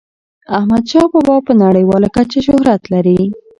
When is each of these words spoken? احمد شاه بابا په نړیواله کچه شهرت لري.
احمد 0.57 0.83
شاه 0.91 1.07
بابا 1.13 1.35
په 1.47 1.53
نړیواله 1.63 2.07
کچه 2.15 2.39
شهرت 2.47 2.81
لري. 2.93 3.19